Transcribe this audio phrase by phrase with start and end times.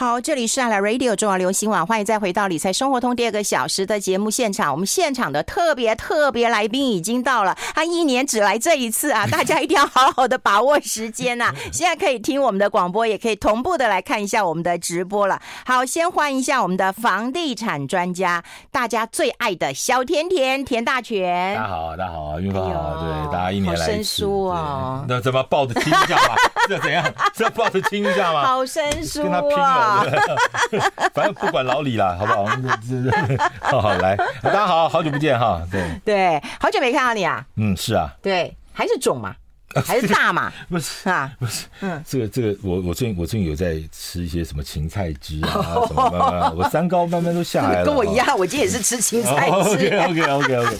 [0.00, 4.72] 好，这里是阿拉 Radio 中华流行网，欢迎再回到理财生活通第二个小时的节目现场。
[4.72, 11.54] 我们现场的特别特别来宾已经到了，他一年只来这一次啊， 大家一定要好好的把握时间呐、啊。
[11.70, 15.38] 现在可以听我们的广播，也可以同步的来看一下我们的直播了。
[15.66, 21.54] 好，先欢迎一下我们的房地产专家，大家最爱的小甜甜田大全。
[21.56, 25.04] 大家好，大家好，韵芳好，对，大家一年来生疏哦。
[25.06, 26.36] 那怎么抱着亲一下吧？
[26.66, 27.04] 这怎样？
[27.34, 28.46] 这抱着亲一下吗？
[28.46, 29.32] 好生疏跟
[31.14, 32.46] 反正不管老李啦，好不好？
[33.60, 37.44] 好好来，大家好好久不见哈，对对，好久没看到你啊。
[37.56, 39.34] 嗯，是啊，对，还是肿嘛。
[39.86, 40.52] 还是大嘛？
[40.68, 41.66] 不是啊，不是。
[41.80, 47.84] 嗯，这个这个，我我最近我最近有在吃一些什么芹菜汁啊， 什么慢慢，我三高慢慢都下来了。
[47.84, 49.54] 跟我一样，我今天也是吃芹菜汁。
[49.94, 50.76] OK OK OK OK。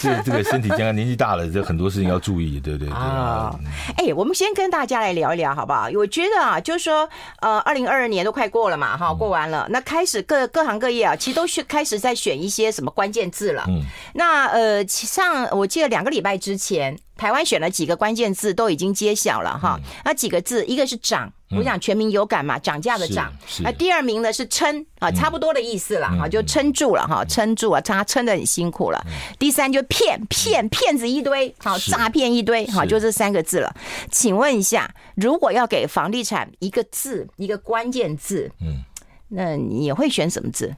[0.00, 2.94] 这个这个身体健康，年纪大了，这很多事情要注意，对对对。
[2.94, 3.52] 啊，
[3.96, 5.88] 哎，我们先跟大家来聊一聊，好不好？
[5.94, 7.08] 我觉得啊，就是说，
[7.40, 13.64] 呃，二零二二年都快过了嘛，哈，过完了，那开始各各行各业啊，其实都是开始在选一些什么关键字了。
[13.66, 13.82] 嗯。
[14.14, 16.96] 那呃，上我记得两个礼拜之前。
[17.18, 23.30] 台湾选了几个关键字都已经揭晓了哈，那几个字，一个是涨，我想全民有感嘛，涨价的涨。
[23.60, 29.04] 那，第二名呢是撑啊，差不多的意思了哈，就撑住了哈，撑住啊，他撑得很辛苦了。
[29.36, 33.74] 第三就骗骗骗子一堆，好诈骗一堆，好就这三个字了。
[34.12, 38.84] 请问一下，如果要给房地产一个字，一个关键字，嗯，
[39.28, 40.72] 那你会选什么字？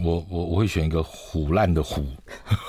[0.00, 2.02] 我我我会选一个虎烂的虎，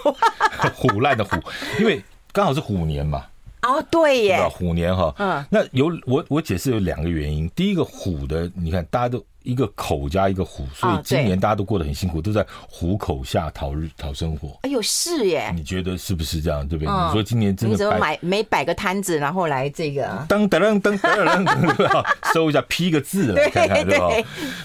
[0.75, 1.37] 虎烂的虎，
[1.79, 2.03] 因为。
[2.33, 3.25] 刚好是虎年嘛，
[3.61, 9.23] 哦，对耶，虎年哈，嗯，那有我我解释有两个原因，第一个虎的，你看大家都。
[9.43, 14.57] 一个口加一个虎，所以今年大家都过得很辛苦，都在虎口下讨日讨生活。
[14.63, 15.51] 哎呦，是耶！
[15.53, 16.67] 你觉得是不是这样？
[16.67, 16.91] 对不对？
[16.91, 24.07] 你说今年真的，你怎么买没摆个摊子，然后来这个噔噔噔噔噔噔，收一下批个字来看看，对吧？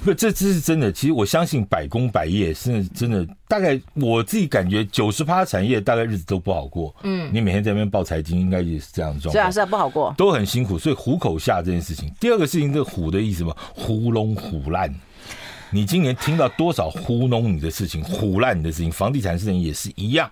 [0.04, 0.92] 不，这这是真的。
[0.92, 6.94] 其实我相信百工百业是真的，大概我自己感觉九十趴产业大概日子都不好过。
[7.02, 9.32] 嗯，你每天在那边报财经，应该也是这样的状况。
[9.32, 10.78] 是啊，是啊，不好过，都很辛苦。
[10.78, 14.67] 所以虎口下这件事情，第二个事情，这个虎的意思嘛，糊弄虎。
[14.70, 14.92] 烂，
[15.70, 18.90] 你今年听到多少糊弄你的事情、唬烂你的事情？
[18.90, 20.30] 房地产事情也是一样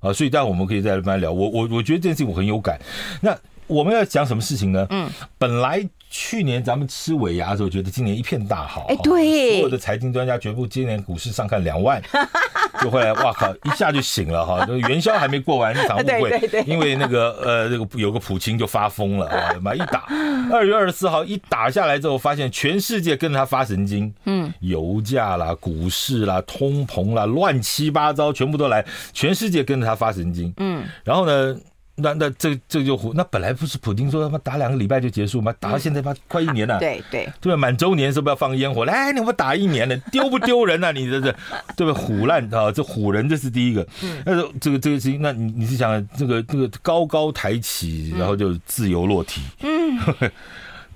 [0.00, 1.32] 啊，所以待会我们可以再慢慢聊。
[1.32, 2.80] 我我我觉得这件事情我很有感。
[3.20, 3.36] 那
[3.66, 4.86] 我们要讲什么事情呢？
[4.90, 5.88] 嗯，本来。
[6.10, 8.84] 去年咱们吃尾牙的时候，觉得今年一片大好。
[8.88, 12.02] 哎，对，所有的财经专家全部今年股市上看两万，
[12.82, 14.66] 就会来，哇靠，一下就醒了哈。
[14.88, 20.06] 元宵还没过完，那场误会，因为那个呃，那个有个普京就发疯了啊， 妈一打，
[20.50, 31.56] 二月二十四号一打下来之后，发现全世界跟着他发神经，嗯，油价啦、股市啦、通膨啦，乱七八糟，全部都来，全世界跟着他发神经，嗯，然后呢？
[32.02, 35.54] 那那这这就虎，那本来不是普京说他妈打两个礼拜就结束吗？
[35.60, 36.78] 打到现在妈，快一年了。
[36.78, 38.84] 对对对，满周年是不是要放烟火？
[38.84, 40.92] 来，你们打一年了，丢不丢人啊？
[40.92, 41.32] 你这这，
[41.76, 41.94] 对不对？
[41.94, 43.86] 唬烂啊，这虎人这是第一个。
[44.02, 49.40] 嗯，那这个这个事情，那你你是想这个这个高高抬起，然后就自由落体？
[49.62, 49.98] 嗯。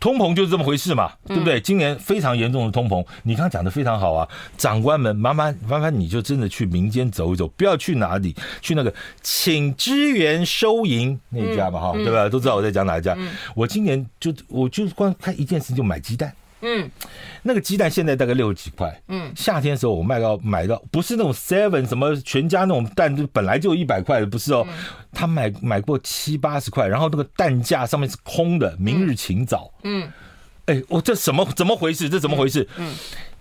[0.04, 1.59] 通膨就是这么回事嘛，对不对？
[1.59, 4.28] 今年非常严重的通膨，你刚刚讲的非常好啊，
[4.59, 8.92] 长官们，麻烦麻烦你就真的去民间走一走，不要去哪里，去那个
[9.22, 12.28] 请支援收银那一家嘛，哈，对吧？
[12.28, 13.16] 都知道我在讲哪一家。
[13.54, 16.31] 我今年就我就光看一件事就买鸡蛋。
[16.64, 16.91] 嗯，
[17.42, 18.98] 那个鸡蛋现在大概六十几块。
[19.08, 24.66] 嗯，夏天的时候我卖到买到不是那种 seven 什么全家那种蛋，就本来就一百块的，不是哦。
[25.12, 29.70] 他买买过七八十块，然后那个蛋架上面是空的，明日晴早。
[29.82, 30.10] 嗯，
[30.64, 32.08] 哎，我这什么怎么回事？
[32.08, 32.66] 这怎么回事？
[32.78, 32.94] 嗯。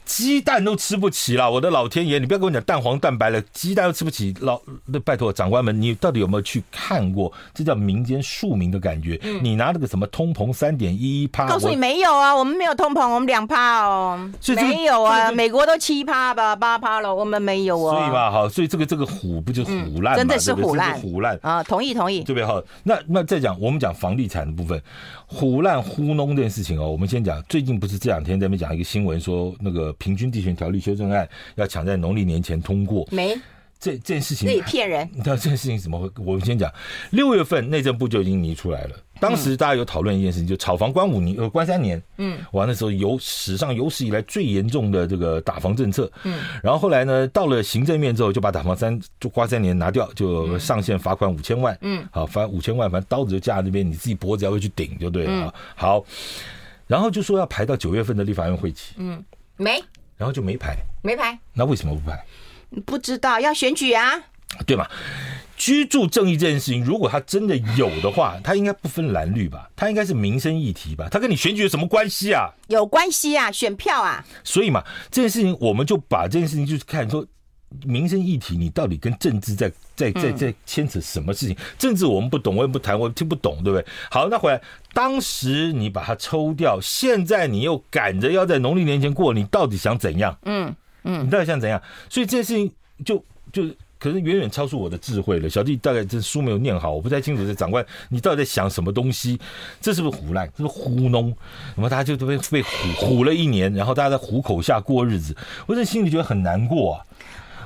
[0.06, 2.20] 鸡蛋都吃不起了，我的老天爷！
[2.20, 4.34] 你不要跟我讲蛋黄蛋白了，鸡蛋都吃不起。
[4.42, 7.32] 老，那拜托长官们，你到底有没有去看过？
[7.54, 9.20] 这叫民间庶民的感觉。
[9.24, 17.96] 嗯、你拿那个什么通膨三点一一趴，告诉你没有啊，我们没有通膨，我们两趴哦，没有啊，美国都七趴吧，八趴了，我们没有啊。
[17.96, 20.18] 所以嘛，好，所以这个这个虎不就虎烂、嗯？
[20.18, 21.64] 真的是虎烂，虎烂啊！
[21.64, 22.46] 同意同意，对不对？
[22.46, 24.82] 好，那那再讲，我们讲房地产的部分。
[25.26, 27.42] 虎烂糊弄这件事情哦，我们先讲。
[27.50, 33.08] 最近不是这两天在那边讲一个新闻，说那个平均地权条例修正案要抢在农历年前通过。
[33.12, 33.36] 没
[33.80, 35.10] 这这件事情，那骗人。
[35.14, 36.10] 你知道这件事情怎么会？
[36.26, 36.72] 我们先讲，
[37.10, 38.96] 六月份内政部就已经拟出来了。
[39.20, 42.02] 当时大家有讨论一件事情，就炒房关五年，呃，关三年。
[42.16, 46.10] 嗯，完那时候有史上有史以来最严重的这个打房政策。
[46.24, 51.78] 嗯，然后后来呢，到了行政面之后，就把打房三就关三年拿掉，就上限罚款五千万。
[51.82, 55.54] 嗯，好，罚五千万，反正刀子就架在那边，你自己脖子要会去顶就对了。
[55.76, 56.02] 好，
[56.88, 58.94] 然后就说要排到九月份的立法院会期。
[58.98, 59.22] 嗯，
[59.58, 59.84] 没，
[60.18, 61.38] 然后就没排，没排。
[61.54, 62.26] 那为什么不排？
[62.86, 64.22] 不知道，要选举啊。
[64.66, 64.88] 对嘛？
[65.56, 69.70] 居住正义这件事情，如果他真的有的话，他应该不分蓝绿吧？
[69.76, 71.08] 他应该是民生议题吧？
[71.12, 72.50] 他跟你选举有什么关系啊？
[72.68, 74.26] 有关系啊，选票啊。
[74.44, 77.26] 所以嘛，这件事情我们就把这件事情就是看说。
[77.86, 81.58] 民生议题，你到底跟政治在在在在牵扯什么事情？
[81.78, 83.86] 政治我们不懂，我也不谈，我听不懂，对不对？
[84.12, 84.62] 好，那回来，
[84.94, 90.38] 当时你把它抽掉，现在你又赶着要在农历年前过，你到底想怎样？
[90.46, 90.74] 嗯
[91.04, 91.82] 嗯，你到底想怎样？
[92.10, 92.72] 所以这件事情
[93.04, 93.64] 就就
[94.00, 95.50] 可能远远超出我的智慧了。
[95.50, 97.46] 小弟大概这书没有念好，我不太清楚。
[97.46, 99.40] 这长官，你到底在想什么东西？
[99.82, 100.46] 这是不是唬烂？
[100.58, 101.36] 是不是糊弄？
[101.76, 105.36] 那么大家就都被被唬唬了一年，然后大家在虎口下过日子，
[105.66, 107.06] 我这心里觉得很难过啊。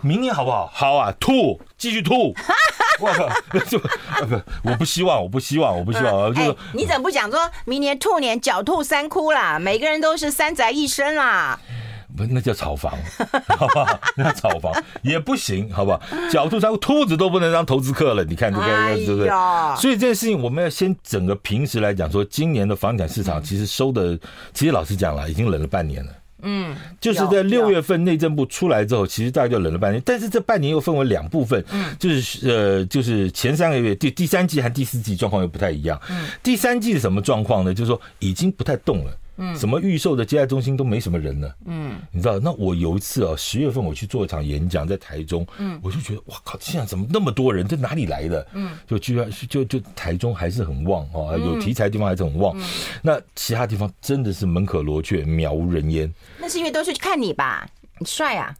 [0.01, 0.69] 明年好不好？
[0.73, 2.33] 好啊，吐，继续吐。
[2.99, 3.29] 我靠，
[3.69, 6.33] 就不，我不希望，我不希望，我不希望。
[6.33, 9.59] 就、是、你怎么不讲说明年兔年狡兔三窟啦？
[9.59, 11.59] 每个人都是三宅一生啦。
[12.17, 12.91] 不，那叫炒房，
[13.55, 13.99] 好不好？
[14.15, 14.73] 那叫炒房
[15.03, 16.01] 也不行，好不好？
[16.31, 18.23] 狡兔三窟，兔子都不能当投资客了。
[18.23, 19.27] 你看这个，对不对？
[19.79, 24.17] 所以这件事情，我们要先整个平时来讲，说今年的房产市场其实收的，
[24.55, 26.11] 其实老实讲了，已经冷了半年了。
[26.41, 30.01] 嗯，就是在六月份内政部出来之后，其实大概就冷了半年。
[30.05, 35.99] 但是这半年又分为两部分，嗯，就是呃，就是前三个月第第三季和第四季状况又不太一样。
[36.09, 37.73] 嗯，第三季是什么状况呢？
[37.73, 39.11] 就是说已经不太动了。
[39.37, 41.49] 嗯，什么预售的接待中心都没什么人呢。
[41.65, 42.39] 嗯，你知道？
[42.39, 45.45] 那我有一次啊，十月份我去做一场演讲，在台中。
[45.57, 47.67] 嗯，我就觉得哇靠，现在怎么那么多人？
[47.67, 48.47] 这哪里来的？
[48.53, 52.55] 嗯，就居然就就台中还是很旺哦，有题材的地方还是很旺。
[53.01, 56.11] 那其他地方真的是门可罗雀，渺无人烟。
[56.39, 57.67] 那是因为都是去看你吧？
[57.99, 58.55] 你帅啊！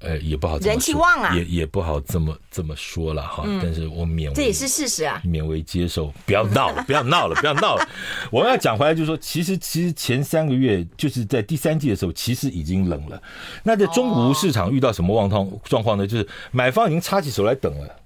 [0.00, 3.44] 呃，也不好，人气旺啊，也也不好这么这么说了哈。
[3.62, 6.12] 但是我勉为这也是事实啊，勉为接受。
[6.26, 7.88] 不要闹了，不要闹了，不要闹了。
[8.30, 13.20] 我们要讲回来，就是说，其实其实前三个月就是在第三季的时候，其实已经冷了。
[13.62, 16.06] 那在中国市场遇到什么旺况状况呢？
[16.06, 17.96] 就是买方已经插起手来等了。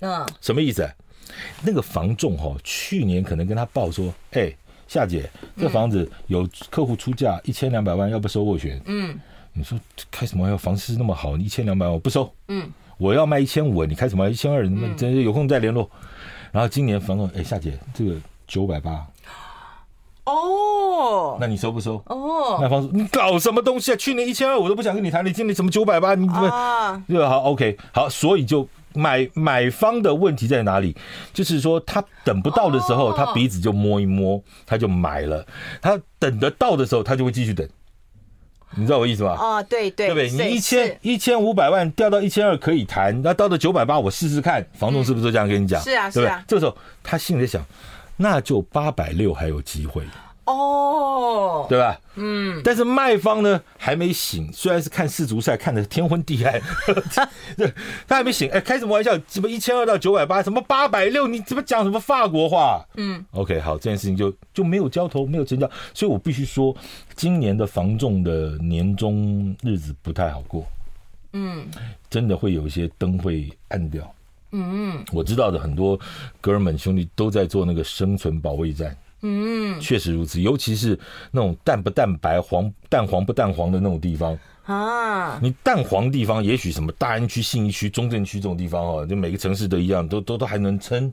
[0.00, 0.88] 嗯，什么意思？
[1.62, 4.50] 那个房仲哈，去年可能跟他报说，哎，
[4.86, 5.28] 夏姐，
[5.58, 8.80] 这房子有客户出价一千两百万，要不收斡旋？
[8.86, 9.20] 嗯。
[9.58, 9.78] 你说
[10.10, 10.56] 开什么玩笑？
[10.56, 12.32] 房市那么好，你一千两百万我不收。
[12.46, 14.30] 嗯，我要卖一千五，你开什么？
[14.30, 15.90] 一千二，你们真是有空再联络。
[16.52, 18.14] 然后今年房东，哎，夏姐，这个
[18.46, 19.04] 九百八。
[20.24, 22.02] 哦，那你收不收？
[22.06, 23.96] 哦，卖方说你搞什么东西啊？
[23.96, 26.14] 去年一千二我都不想跟你谈，你今年怎么九百八？
[26.14, 27.28] 你怎么？
[27.28, 30.94] 好，OK，好，所以就买买方的问题在哪里？
[31.32, 35.42] 就是说他等不到的时候，他鼻子就摸一摸，他就买了；
[35.80, 37.66] 他等得到的时候，他就会继续等。
[38.76, 39.36] 你知道我意思吧？
[39.38, 40.46] 哦，对对，对不对？
[40.46, 45.82] 你一千一千五百万掉到一千二可以谈，那到了九百八我试试看，房东是不是都这样跟你讲？
[45.82, 46.36] 是啊，对不对？
[46.46, 47.64] 这个时候他心里在想，
[48.16, 50.02] 那就八百六还有机会。
[50.48, 52.00] 哦，对吧？
[52.14, 56.58] 嗯，但是卖方呢还没醒，虽然是看世足赛看的天昏地暗，
[57.54, 57.70] 对，
[58.06, 58.50] 他还没醒。
[58.50, 59.16] 哎，开什么玩笑？
[59.28, 61.28] 什么一千二到九百八，什么八百六？
[61.28, 62.82] 你怎么讲什么法国话？
[62.96, 66.74] 嗯，OK，好，这件事情就就没有交投，没有成交，所以我必须说，
[67.14, 70.66] 今年的房仲的年终日子不太好过。
[71.34, 71.66] 嗯，
[72.08, 74.14] 真的会有一些灯会暗掉。
[74.52, 76.00] 嗯嗯，我知道的很多
[76.40, 78.96] 哥儿们兄弟都在做那个生存保卫战。
[79.22, 80.98] 嗯，确实如此，尤其是
[81.32, 85.38] 那种蛋不蛋白、黄蛋黄不蛋黄的那种地方啊。
[85.42, 91.12] 你蛋黄地方，也许什么大安区、信义区、中正区这种地方哦，就每个城市都一样，都都都还能撑。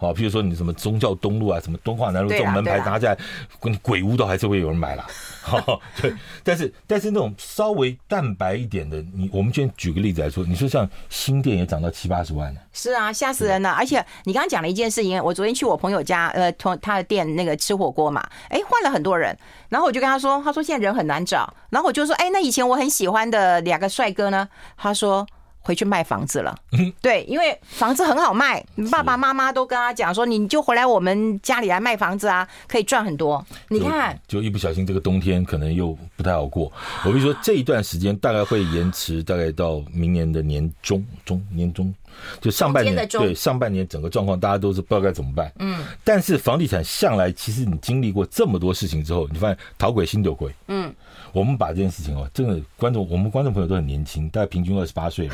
[0.00, 3.18] 好，譬如说你什么宗教东路啊，什么敦化南路这种门牌拿下来，
[3.58, 5.06] 鬼鬼屋都还是会有人买了。
[5.42, 12.60] 好，对，但是但是那种稍微淡白一点的，你我们今天举个例子来说，你说像新店也涨到七八十万了。
[12.72, 13.70] 是啊，吓死人了！
[13.70, 19.36] 而且你刚刚讲了一件事情，我昨天去我朋友家，呃，从他的店那个吃火锅嘛，哎，换了很多人，
[19.68, 24.48] 然后我就跟他说，他说现在人很难找，然后我就说，哎，那以前我很喜欢的两个帅哥呢？
[24.78, 25.26] 他说。
[25.62, 26.56] 回去卖房子了，
[27.00, 33.44] 对，因为房子很好卖，爸爸妈妈都跟他讲说，你就回来我们家里来卖房子啊，可以赚很多。
[33.68, 36.72] 你看，就一不小心这个冬天可能又不太好过。
[37.04, 41.94] 我跟你说，这一段时间大概会延迟，大概到明年的年中中年中，
[42.40, 45.52] 就上半年对上半年整个状况，大家都是不知道该怎么办。
[45.58, 50.52] 嗯，但是房地产向来其实你经历过这么多事情之后，你发现讨鬼心有鬼。
[50.68, 50.92] 嗯。
[51.32, 55.28] 我们把这件事情哦，真的观众，我们观众朋友都很年轻，大概平均二十八岁。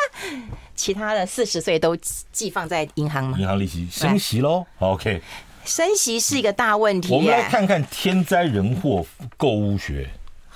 [0.76, 1.96] 其他的四十岁都
[2.30, 3.38] 寄放在银行吗？
[3.38, 4.66] 银行利息升息喽。
[4.78, 5.22] OK，
[5.64, 7.14] 升息是一个大问题。
[7.14, 9.06] 我们来看看天灾人祸
[9.38, 10.08] 购物学。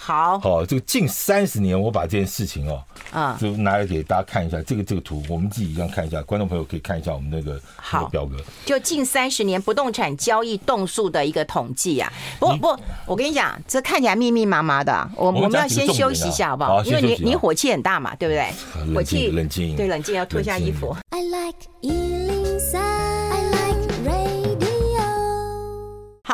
[0.07, 4.63] 好，好，这个近三十年，我把这件事情哦，啊，就拿来给大家看一下。
[4.63, 7.61] 这个这个图，我们自己这样看一下，观众朋友可以看一下我们那个
[7.93, 8.37] 那个表格。
[8.65, 12.13] 就近三十年不动产交易动数的一个统计啊。
[12.39, 12.69] 不不，
[13.05, 15.11] 我跟你讲，这看起来密密麻麻的。
[15.17, 16.85] 我我们要先休息一下，好不好？
[16.85, 18.95] 因为你你火气很大嘛，对不对？
[18.95, 20.95] 火气冷静，对，冷静，要脱下衣服。
[21.11, 22.46] I like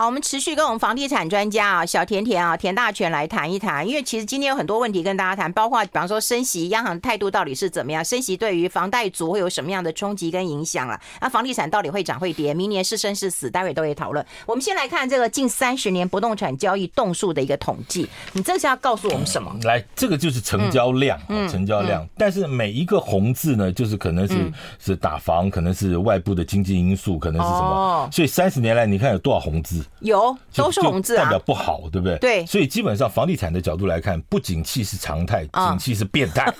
[0.02, 3.87] 好，我们持续跟我们房地产专家啊，小甜甜啊，田大全来谈一谈。
[3.87, 8.04] 因为其实今天有很多问题跟大家谈，包括比方说升息，央行态度到底是怎么样？
[8.04, 11.00] 升息对于房贷族会有什么样的冲击跟影响了？
[11.21, 12.52] 那房地产到底会涨会跌？
[12.52, 13.49] 明年是生是死？
[13.49, 14.26] 待会都会讨论。
[14.44, 18.09] 我们先来看这个近三十年不动产交易栋数的一个统计。
[18.32, 19.52] 你这是要告诉我们什么？
[19.54, 22.02] 嗯、来，这个就是成交量，嗯、成交量。
[22.02, 27.68] 嗯、但是每一个红字呢，就是可能是、嗯、是打房，可能是外部的经济因素，可能是什么？
[27.68, 29.80] 哦、所以三十年来，你看有多少红字？
[30.00, 32.18] 有，都是红字啊，代表不好，对不对？
[32.18, 36.52] 对，所以基本上房地产的角度来看，不景气是常态，景气是变态，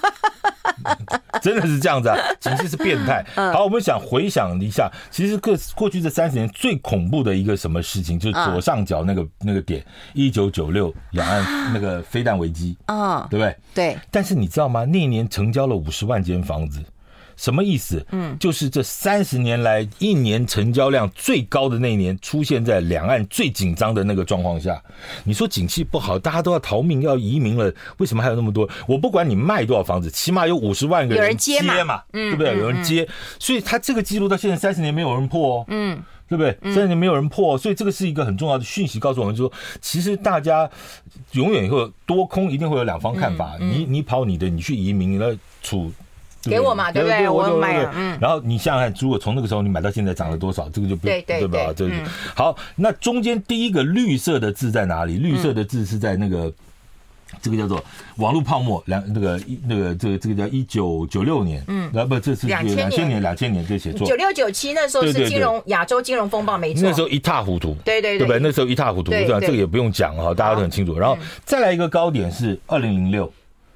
[1.43, 2.17] 真的是这样子啊！
[2.41, 3.25] 景气是变态。
[3.53, 13.57] 好，我们想回想一下，其实过过去这三十年最恐怖的一个什么事情，就是左上角那个那个点，一九九六两岸那个飞弹危机啊，对不对？
[13.75, 13.99] 对。
[14.11, 14.85] 但是你知道吗？
[14.85, 16.81] 那一年成交了五十万间房子。
[17.37, 18.05] 什么意思？
[18.11, 24.83] 嗯，就是这三十年来一年成交量最高的那一年，出现在两岸最紧张的那个状况下。
[25.25, 28.69] 你说景气不好，大家都要逃命要移民了，为什么还有那么多？
[28.87, 32.57] 我不管你卖多少房子，起码有五十万个人接嘛，对不对？
[32.59, 33.09] 有人接，
[33.39, 36.57] 所以他这个记录到现在三十年没有人破哦，嗯，对不对？
[36.73, 40.69] 三十年没有人破，所以这个是一个很重要的讯息，告诉我们说，其实大家
[41.33, 45.93] 永远会多空一定会有两方看法，你你跑你的，你去移民了处。
[46.43, 47.29] 给我嘛，对不对？
[47.29, 47.89] 我买。
[47.95, 48.19] 嗯。
[48.21, 51.73] 然后你想想看，如果从那个时候你买到现在涨了多少，这个就不对对吧？
[51.77, 51.93] 这个
[52.35, 52.57] 好。
[52.77, 55.19] 那中间第一个绿色的字在哪里？
[55.19, 56.53] 绿色的字是在那个
[57.41, 57.83] 这个叫做
[58.17, 61.63] 网络泡沫两那个一那个这个这个叫一九九六年。
[61.69, 61.91] 嗯。
[61.93, 64.07] 然后不，这是两千年两千年这写错。
[64.07, 66.83] 九六九七那时候是金融亚洲金融风暴，没错。
[66.83, 67.77] 那时候一塌糊涂。
[67.85, 68.27] 对对对。
[68.27, 68.39] 对？
[68.41, 70.99] 那时候一塌糊涂，对吧这个也不用讲哈，大家都很清楚。
[70.99, 73.33] 然后再来一个高点是二零零六。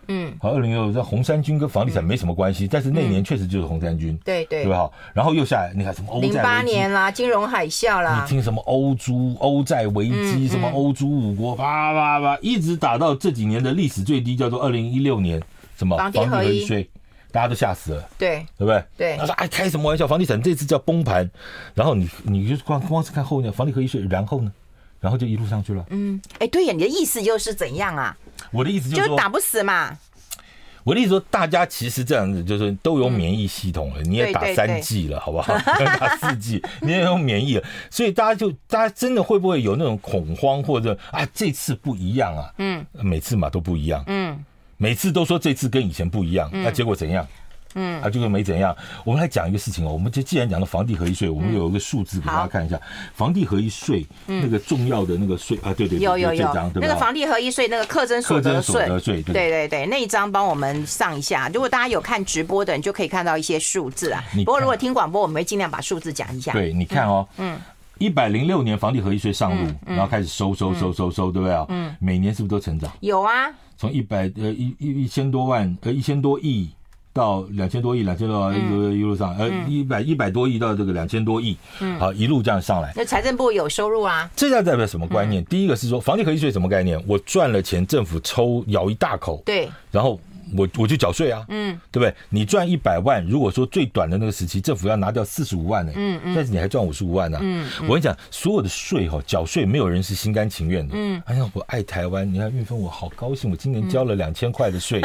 [0.09, 4.91] 嗯，好，二零一六这红三军跟房地产没什么关系，但是那年确实就是红三军，对对，对吧？
[5.13, 15.43] 然后又下来，你看什么欧债零八年啦，金融海啸啦，你听什么欧猪欧债危机，什么欧猪五国，叭叭叭，一直打到这几年的历史最低，叫做二零一六年，
[15.77, 16.65] 什么房地合一。
[16.65, 16.89] 税，
[17.31, 18.85] 大家都吓死了，对，对不对？
[18.97, 20.07] 对，他说哎，开什么玩笑？
[20.07, 21.31] 房地产这次叫崩盘，
[21.75, 24.51] 然后你你就光光是看后面房地合一税，然后呢，
[25.01, 25.85] 然后就一路上去了。
[25.91, 28.17] 嗯，哎，对呀，你的意思又是怎样啊？
[28.51, 29.97] 我的意思就是就打不死嘛。
[30.85, 35.53] 我的意思说，大家其实这样子就是都有免疫系统了，你也打三剂了，好不好？
[35.99, 42.55] 打四剂， 你也有免疫了，所以大家就大家真的会不会有那种恐慌，或者啊这次不一样啊？
[42.59, 44.39] 嗯，每次嘛都不一样，嗯，
[44.77, 47.27] 每次都说这次跟以前不一样，那结果怎样？
[47.77, 48.75] 嗯，啊，就是没怎样。
[49.05, 52.81] 我们来讲一个事情哦，我们就既然讲到房地合一税，我们有一个数字给大家看一下，
[53.15, 61.49] 房地合一税那个重要的那个税啊，对对，有有有，那个房地合一税那个课征所得税，对对对，那一张帮我们上一下。
[61.53, 64.25] 如果大家有看直播的，你就可以看到一些数字啊。
[64.37, 66.53] 不过如果听广播，我们会尽量把数字讲一下。
[66.53, 67.61] 对，你看哦，嗯，
[67.99, 71.67] 一百零六年房地合一税上路，然后开始收收收收收，对不对啊？
[71.69, 72.91] 嗯，每年是不是都成长？
[73.01, 76.71] 有啊，从一百呃一一一千多万呃一千多亿。
[77.17, 82.93] 到两千多亿，两千多亿一路一路上，呃，一百一百多亿到这个两千多亿，嗯，好，一路这样上来。
[82.95, 84.31] 那财政部有收入啊？
[84.37, 85.43] 这下代表什么观念？
[85.47, 87.03] 第一个是说，房地合一税什么概念？
[87.07, 90.21] 我赚了钱，政府抽咬一大口，对，然后。
[90.57, 92.15] 我我就缴税啊，嗯，对不对？
[92.29, 105.03] 你赚一百万，如果说最短的那个时期，政府要拿掉四十五万呢，嗯嗯，但是你还赚五十五万呢，嗯，我跟你讲，所有的税哈，缴税没有人是心甘情愿的，嗯，哎呀，我爱台湾，你看韵芬，我好高兴，我今年交了两千块的税，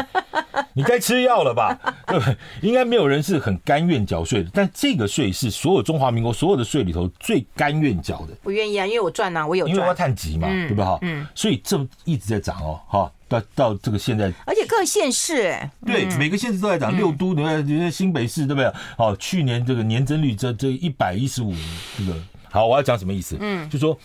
[0.74, 1.78] 你该吃药了吧？
[2.06, 2.36] 对不对？
[2.60, 8.28] 应该没有人是很甘愿缴税的，但这个税是所有中华民国所有的税里头最甘愿缴的。
[8.42, 10.84] 我愿意啊，因为我赚啊，我有赚，因为我要探级嘛，对不对？
[10.84, 13.12] 哈，嗯，所以这一直在涨哦，哈。
[13.32, 16.94] 到到这个现在，而且各县市，对，每个县市都在涨。
[16.94, 18.70] 六都，你看，新北市对不对？
[18.98, 21.54] 好，去年这个年增率这这一百一十五，
[21.96, 22.14] 这个
[22.50, 23.36] 好，我要讲什么意思？
[23.40, 23.98] 嗯，就说，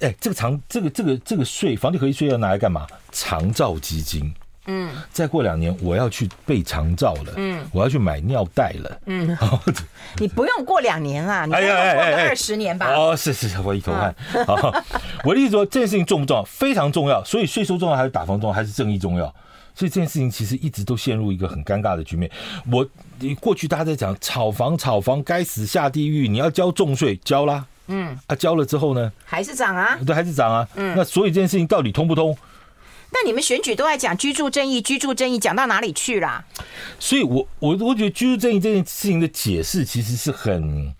[0.00, 2.86] 哎，这个长这个这个这个税，房地合一税要拿来干嘛？
[3.10, 4.32] 长照基金。
[4.66, 9.36] 嗯，再过两年我要去备长照了，嗯，我要去买尿袋了，嗯，
[10.18, 12.92] 你不用过两年啦，你要过二十年吧？
[12.94, 14.14] 哦，是是是，我一头汗。
[14.46, 14.54] 好，
[15.24, 16.44] 我的意思说这件事情重不重要？
[16.44, 17.22] 非常重要。
[17.24, 19.24] 所以税收重要还是打房重要还是正义重要？
[19.74, 22.30] 所以这件事情其实一直都陷入一个很尴尬的局面。
[22.70, 22.86] 我
[23.40, 32.36] 过去大家在讲炒房，炒房该死下地狱，你要交重税，交啦，嗯，啊，交了之后呢，还是涨啊，对，还是涨啊，嗯，那所以这件事情到底通不通？
[33.12, 36.44] 那你们选举都在讲居住正义，居住正义讲到哪里去啦？
[36.98, 40.94] 所以我我我觉得居住正义这件事情的解释其实是很。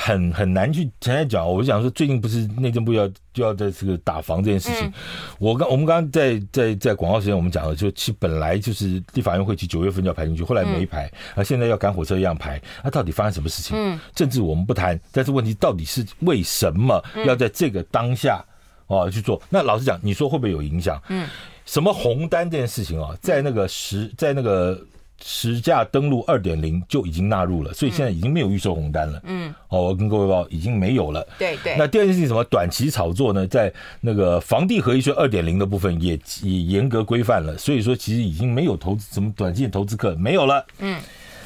[0.00, 4.86] 很很难去现在讲，我就想说，最近不是内政部要就要在这个打房这件事情。
[4.86, 4.92] 嗯、
[5.40, 13.76] 我刚我们刚刚在在在广告时间我们讲了，就其实本来就是立法院会期九月份就要排进去，后来没排，啊，现在要赶火车一样排，那、啊、到底发生什么事情？
[13.76, 18.40] 嗯，政治我们不谈，但是问题到底是为什么要在这个当下
[18.88, 19.40] 哦去做？
[19.48, 21.00] 那老实讲，你说会不会有影响？
[21.08, 21.26] 嗯，
[21.64, 24.78] 什么红单这件事情啊，在那个时在那个。
[25.20, 29.20] 实价登录二点零就已经纳入了，所以现在已经没有预售红单了。
[29.24, 31.26] 嗯，哦，我跟各位报已经没有了。
[31.36, 31.74] 对对。
[31.76, 33.44] 那第二件事情什么短期炒作呢？
[33.44, 40.64] 在那个房地合一税二点零的部分也也严格规范了，所以说其实已经没有投资什么短期投资客没有了。
[40.78, 41.00] 嗯，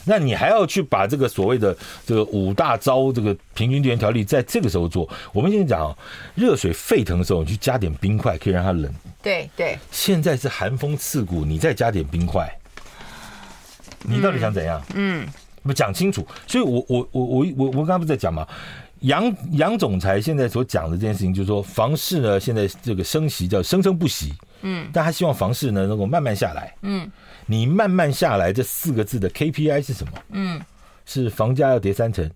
[0.05, 5.09] 那你还要去把这个所谓的这个五大招这个平均地缘条例在这个时候做？
[5.33, 5.97] 我们现在讲
[6.35, 8.93] 热水沸腾的时候，你去加点冰块可以让它冷。
[9.23, 9.79] 对对。
[9.91, 12.51] 现在是寒风刺骨，你再加点冰块。
[14.03, 14.83] 你到底想怎样？
[14.95, 15.27] 嗯，
[15.63, 16.27] 不讲清楚。
[16.47, 18.47] 所以我，我我我我我我刚刚不是在讲吗？
[19.03, 24.33] 杨杨总裁现在所讲的这件事情，就是说房市呢，现在这个升息叫生生不息。
[24.63, 26.75] 嗯，但他希望房市呢能够慢慢下来。
[26.83, 27.11] 嗯，
[27.47, 30.13] 你慢慢下来这四个字的 KPI 是什么？
[30.31, 30.61] 嗯，
[31.05, 32.31] 是房价要跌三成，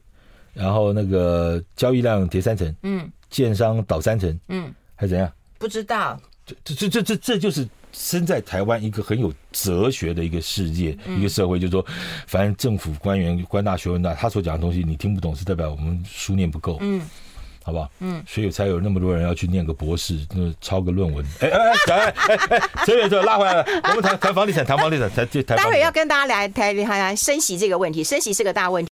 [0.53, 5.33] 然后那个交易量跌三成，嗯，建商倒三成，嗯，还是怎样？
[5.59, 6.21] 不知道。
[6.65, 7.69] 这这这这这就是。
[7.99, 11.83] 身在台湾一个很有哲学的一个世界，一个社会，就是说，
[12.27, 17.01] 反正政府官员官大学问大，他所讲的东西你听不懂，是代表我们书念不够，嗯，
[17.65, 17.91] 好不好？
[18.01, 21.25] 嗯，所以才有那么多人要去念个博士，那抄个论文。
[21.41, 25.57] 哎哎哎哎哎，这边就拉回来了，我们谈谈房地产，谈房地产，谈这谈。
[25.57, 28.91] 待会要跟大家来谈谈谈升息这个问题，升息是个大问题。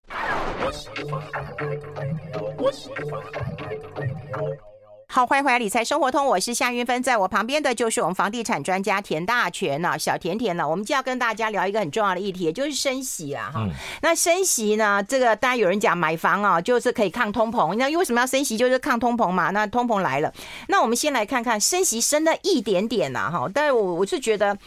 [5.14, 13.71] 好，欢迎回来理财生活通，我是夏云芬，在我旁边的就是我们房地产专家田大全呢，小甜甜呢，我们就要跟大家聊一个很重要的议题，也就是升息啊，哈、嗯。
[14.02, 19.50] 那升息呢，这个当然有人讲买房啊，就是可以抗通膨，那因为什么要升息，就是抗通膨嘛。
[19.50, 20.35] 那通膨来了，
[20.66, 24.59] 那我们先来看看升息升了一点点呐，哈，但是我我是觉得。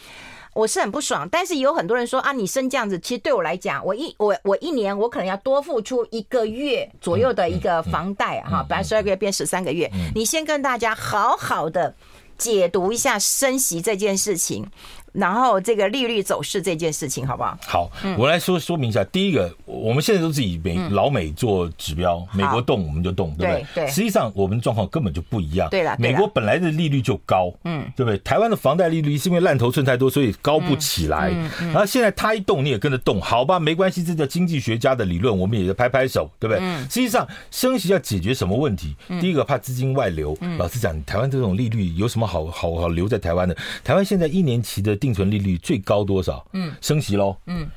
[0.58, 9.88] 我是很不爽，但是有很多人说啊，你升这样子，其实对我来讲，我一我我一年我可能要多付出一个月左右的一个房贷哈，本来十二个月变十三个月。
[10.16, 11.94] 你先跟大家好好的
[12.36, 14.68] 解读一下升息这件事情。
[15.12, 17.58] 然后这个利率走势这件事情好不好？
[17.62, 19.02] 好，我来说说明一下。
[19.04, 23.66] 第一个，我们现在都是以美老美做指标，美国动我们就动，对不对？
[23.74, 23.86] 对。
[23.88, 25.68] 实际上我们状况根本就不一样。
[25.70, 28.18] 对了，美国本来的利率就高，嗯，对不对？
[28.18, 31.30] 台湾的房贷利率是因为烂头寸太多，所以高不起来。
[31.60, 33.58] 然后现在他一动，你也跟着动，好吧？
[33.58, 36.64] 没关系，这叫经济学家的理论，我们也在拍拍手，对不对？
[36.82, 38.94] 实际上升息要解决什么问题？
[39.20, 40.36] 第一个怕资金外流。
[40.58, 43.56] 老实讲，台湾这种利率有什么好好好留在台湾的？
[43.82, 46.46] 台湾现在一年期的定存利率最高多少？
[46.52, 47.36] 嗯，升息喽。
[47.46, 47.68] 嗯，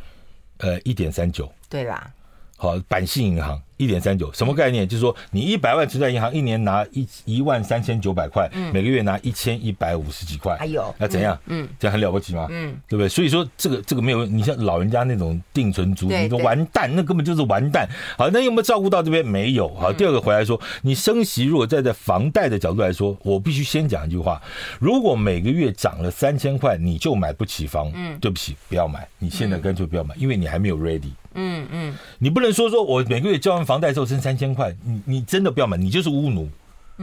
[0.58, 1.52] 呃，一点三九。
[1.70, 2.12] 对啦。
[2.62, 3.60] 好，板信银行。
[3.78, 4.88] 一点三九什么概念？
[4.88, 11.36] 就是说，你一百万存在银行，一年拿一一万三千九百块，每个月拿一千一百五十几块，还有那怎样？
[11.48, 12.46] 嗯，这样很了不起吗？
[12.52, 13.10] 嗯，对不对？
[13.10, 17.90] 所以说，这个这个没有，你像老人家那种定存族，你说完蛋，那根本就是完蛋。
[18.16, 19.26] 好，那有没有照顾到这边？
[19.26, 19.68] 没有。
[19.74, 24.40] 好，第二个回来说，你升息，如果站在房贷的角度来说，我必须先讲一句话：
[24.80, 31.10] 如果每个月涨了三千块，你就买不起房，嗯，对不起，不要买，你现在干脆不要买，因为你还没有 ready。
[31.34, 31.51] 嗯
[31.92, 36.50] 嗯，你不能说说我每个月交完房贷之后剩三千块，你你真的不要买，你就是乌奴。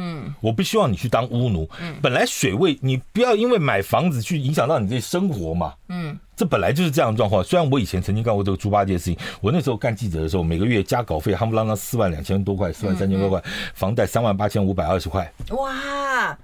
[0.01, 1.69] 嗯，我不希望你去当乌奴。
[1.81, 5.75] 嗯，本来水位你不要因为买房子去影响到你的生活嘛。
[5.89, 7.43] 嗯，这本来就是这样的状况。
[7.43, 13.43] 虽然我以前曾经干过这个猪八戒的事情，我那时候干记者的时候，每个月加稿费，夯不啷当四万两千多块，四万三千多块，
[13.75, 15.33] 房贷三万八千五百二十块。
[15.51, 16.39] 哇！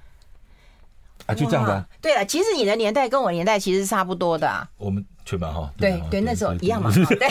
[1.26, 1.86] 啊，就这样子啊。
[2.00, 4.48] 对了，其实你的年代跟我年代其实是差不多的。
[4.48, 4.68] 啊。
[4.78, 5.04] 我们。
[5.24, 6.92] 全班哈，对对，那时候一样嘛。
[6.92, 7.28] 对，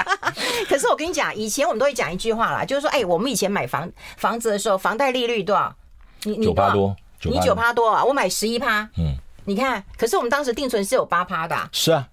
[0.68, 5.74] 可是我跟你讲，以前我们都会讲一句话啦，就是说，哎，我们以前买房房子的时候，房贷利率多少？
[6.22, 8.02] 你你九趴多，你九趴多啊？
[8.04, 8.88] 我买十一趴。
[8.96, 11.68] 嗯，你看，可是我们当时定存是有八趴的。
[11.72, 12.08] 是啊，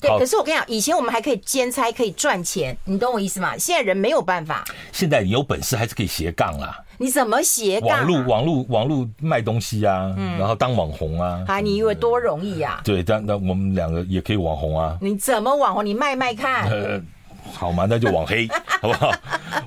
[0.00, 0.10] 对。
[0.18, 3.58] 可是我跟你讲，以前我们还可以兼差，可以赚钱，你懂我意思吗？
[3.58, 4.64] 现在人没有办法。
[4.92, 6.78] 现在你有本事还是可以斜杠啦。
[7.00, 7.88] 你怎么斜杠？
[7.88, 11.42] 网络网络网络卖东西啊，嗯、然后当网红啊！
[11.48, 12.82] 啊，你以为多容易啊？
[12.84, 14.98] 对，但那我们两个也可以网红啊！
[15.00, 15.84] 你怎么网红？
[15.86, 16.68] 你卖卖看。
[16.68, 17.00] 呃，
[17.52, 18.48] 好嘛，那就往黑，
[18.80, 19.12] 好不好？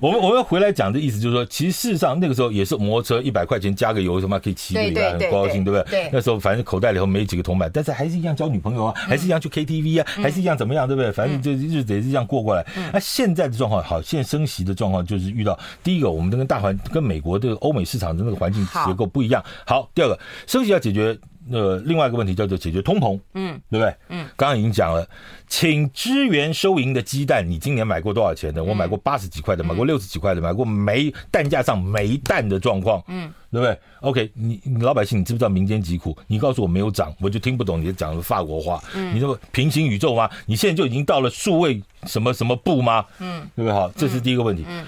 [0.01, 6.03] 我们我们要回来讲的意思就是说，其实事实上那个时候也是摩托车一百块钱加个油，什么可以骑个一百，很高兴，对不对？
[6.03, 6.09] 对。
[6.11, 11.11] 那时候反正口袋里头没几个铜板，但是还是一样交女朋友啊，还是一样去 KTV 啊，还是一样怎么样，对不对？
[11.11, 12.65] 反正就日子也是这样过过来。
[12.91, 19.43] 那现在的状况好，现在升息的状况就是遇到第一个，我们的跟大环跟美国的欧美市场的那个环境结构不一样。
[19.65, 21.17] 好，第二个升息要解决。
[21.51, 23.95] 呃，另外一个问题叫做解决通膨，嗯，对不对？
[24.09, 25.07] 嗯，刚刚已经讲了，
[25.47, 28.63] 请支援收银的鸡蛋，你今年买过多少钱的？
[28.63, 36.17] 我买过八十几块的，买过六十几块的，买过没蛋价上没蛋的状况，嗯，对不对？OK，你你老百姓，你知不知道民间疾苦？
[36.27, 38.81] 你告诉我没有涨，我就听不懂你讲的法国话。
[38.95, 40.29] 嗯，你说平行宇宙吗？
[40.45, 43.05] 你现在就已经到了数位什么什么部吗？
[43.19, 43.73] 嗯，对不对？
[43.73, 44.63] 好，这是第一个问题。
[44.67, 44.85] 嗯。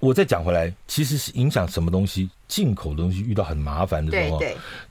[0.00, 2.30] 我再讲回来，其实是影响什么东西？
[2.46, 4.42] 进口的东西遇到很麻烦的状况，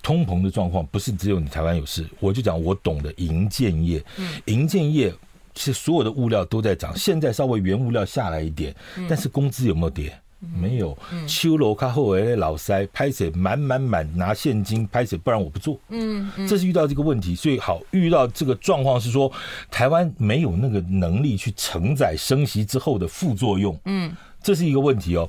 [0.04, 2.06] 通膨的状况不是只有你台湾有事。
[2.20, 4.04] 我就讲我懂的营建业，
[4.46, 5.12] 营建业
[5.56, 8.76] 是所有的物料都在涨，现在稍微原物料下来一点，
[9.10, 10.16] 但是工资有没有跌？
[10.56, 10.96] 没有。
[11.26, 15.80] 秋楼卡后来老塞拍水满满满拿现金拍水，不然我不做。
[15.90, 19.32] 嗯，这是遇到这个问题，所以好遇到这个状况是说
[19.72, 23.80] 台湾没有那个能力去承载升息之后的副作用。
[23.86, 24.16] 嗯。
[24.48, 25.28] 这是一个问题哦。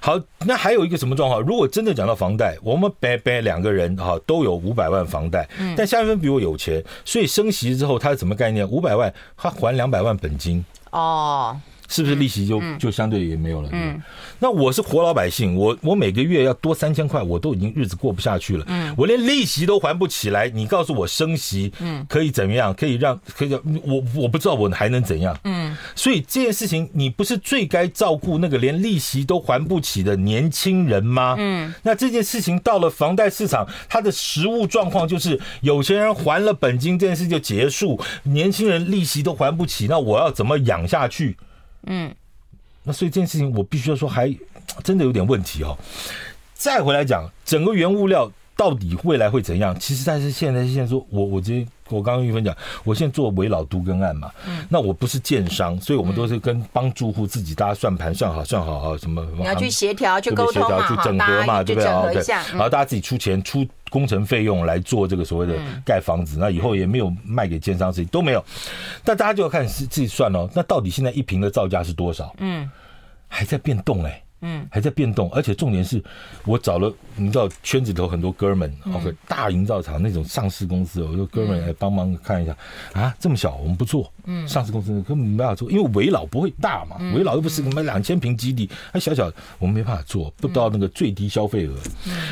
[0.00, 1.40] 好，那还有一个什么状况？
[1.40, 8.68] 如果真的讲到房贷，我们白白两个人哈都有五百万房贷，但夏一芬比我有钱，所以升息之后他是什么概念？
[8.68, 11.56] 五百万他还两百万本金哦。
[11.88, 13.68] 是不是利息就就相对也没有了？
[13.72, 14.00] 嗯，
[14.38, 18.64] 那我是活老百姓，我我每个月要多三千块，我都已经日子过不下去了。
[18.68, 22.72] 嗯，我连利息都还不起来，你告诉我升息，嗯，可以怎么样？
[22.74, 25.36] 可以让可以我我不知道我还能怎样？
[25.44, 31.36] 嗯，所以这件事情，你不是最该照顾那个连利息都还不起的年轻人吗？
[31.38, 41.36] 嗯，那这件事情到了房贷市场，它的实物状况就是有钱人还了本金，这件事就结束，年轻人利息都还不起，那我要怎么养下去？
[41.86, 42.14] 嗯，
[42.84, 44.32] 那所以这件事情我必须要说，还
[44.84, 45.76] 真的有点问题哦。
[46.54, 49.78] 再回来讲，整个原物料到底未来会怎样？
[49.78, 62.14] 其实但是现在现在说，我我直接我刚刚玉芬讲，我现在做围老都更案嘛，嗯，那我不是建商，所以我们都是跟帮住户自己大家算盘算好算好好什么你要去协调去沟通嘛，去整合嘛，对不对？
[62.14, 63.64] 对，然后大家自己出钱出。
[63.88, 68.44] 工程费用来做这个所谓的盖房子，那以后也没有卖给建商，自己都没有。
[69.04, 70.48] 但大家就要看自己算哦。
[70.52, 72.34] 那到底现在一平的造价是多少？
[72.38, 72.68] 嗯，
[73.28, 74.20] 还在变动哎。
[74.42, 76.02] 嗯，还在变动，而且重点是，
[76.44, 82.54] 我找了你知道圈子里头很多哥们，OK，大营造厂那种上市公司，我说哥们来帮忙看一下。
[82.92, 91.74] 啊，这么小我们不做，嗯，上市公司根本没办法做，因为围老不会大嘛，危老又不是什么两千平基地，还小小，我们没办法做，不到那个最低消费额。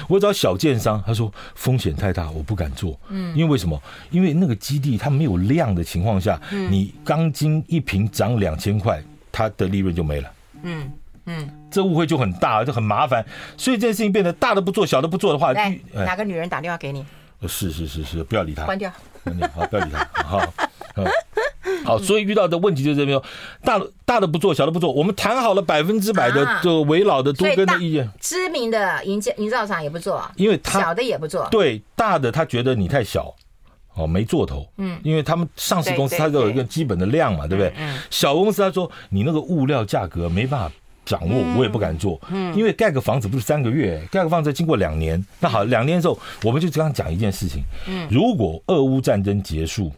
[0.06, 3.82] 我找小建商，他说风险太大，我不敢做，嗯，因为为什么？
[4.10, 6.40] 因为那个基地它没有量的情况下，
[6.70, 10.30] 你钢筋一平涨两千块，它的利润就没了，
[10.62, 10.92] 嗯。
[11.26, 13.24] 嗯，这误会就很大，就很麻烦，
[13.56, 17.04] 所以这件事情变得大的不做，小的不做的话，来，哪个女人打电话给你？
[17.46, 18.90] 是是是是，不要理他，关掉，
[19.22, 20.52] 关掉，好，不要理他，好，
[21.84, 23.20] 好， 所以遇到的问题就是这边，
[23.62, 33.34] 大的大的不做，小的不做，我们谈好了百分之百的这个危老的都跟的意见，知名的营建营造厂也不做，因为他小的也不做，对，大的他觉得你太小，
[33.94, 37.74] 哦，没做头，嗯，因为他们上市公司它都有一个基本的量嘛，对不对？
[37.76, 40.74] 嗯，小公司他说你那个物料价格没办法。
[41.04, 49.92] 掌握我也不敢做，嗯，因为盖个房子不是三个月，盖个房子经过两年，那好，两年之后我们就这样讲一件事情，嗯，如果俄乌战争结束，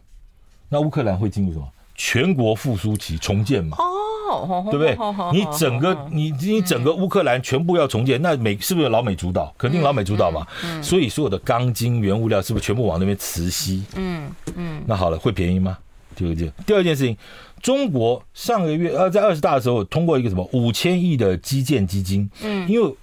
[0.69, 1.67] 那乌克兰会进入什么？
[1.95, 3.79] 全国复苏期重建嘛？
[3.79, 4.99] 哦，对不对？
[5.33, 9.55] 你整个你你整个乌克兰全部要重建，那美是不是老美主导？
[9.57, 10.47] 肯定老美主导嘛，
[10.83, 13.85] 所以所有的钢筋原物料是不是全部往那边磁吸？
[13.95, 15.79] 嗯嗯，那好了，会便宜吗？
[16.17, 17.17] 就这第二件事情。
[17.63, 22.95] 中国上个月呃，在二十大的时候通过一个什么五千亿的基建基金，嗯，因为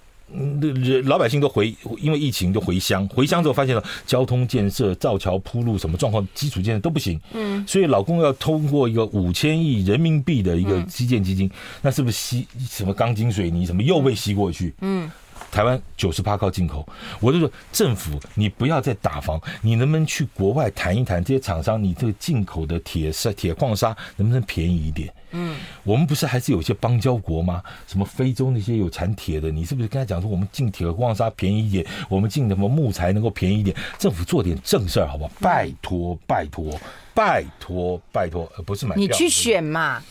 [0.80, 11.50] 人老百姓都回，因为疫情都回乡，回乡之后发现了交通建设、造桥铺路什么状况，基础建设都不行，嗯，所以老公要通过一个五千亿人民币的一个基建基金，
[11.82, 14.72] 那是不是吸什么钢筋水泥什么又被吸过去？
[14.80, 15.10] 嗯。
[15.54, 16.84] 台湾九十八靠进口，
[17.20, 25.14] 我就说政府，你不要再打房，你能不能去国外谈一谈这些厂商，你这个进口的铁砂、铁矿砂能不能便宜一点？
[25.30, 27.62] 嗯，我们不是还是有些邦交国吗？
[27.86, 33.76] 什么非洲那些有产铁的，你是不是跟他讲说我们进铁矿砂便宜一点，我们进什么木材能够便宜一点？
[33.96, 35.30] 政府做点正事儿好不好？
[35.40, 36.76] 拜托，拜托，
[37.14, 39.00] 拜托，拜托，呃不是买票。
[39.00, 40.02] 你去选嘛，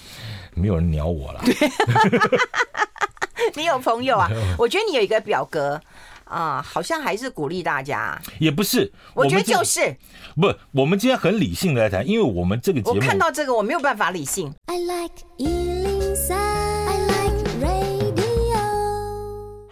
[0.54, 1.42] 没有人鸟我了。
[3.56, 4.30] 你有朋友啊？
[4.58, 5.80] 我觉得你有一个表格
[6.26, 9.96] 啊、呃，好像还是鼓励大家，也不是，我觉得就是
[10.36, 14.54] 不，我们今天很理性的来谈，因为我们这个节目，我看到这个我没有办法理性。
[14.66, 15.93] I like